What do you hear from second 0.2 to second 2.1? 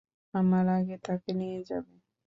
আমার আগে তাকে নিয়ে যাবে?